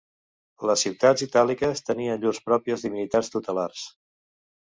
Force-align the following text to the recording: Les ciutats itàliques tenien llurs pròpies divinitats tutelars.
Les 0.67 0.83
ciutats 0.85 1.25
itàliques 1.25 1.85
tenien 1.89 2.23
llurs 2.23 2.41
pròpies 2.49 2.87
divinitats 2.87 3.29
tutelars. 3.35 3.87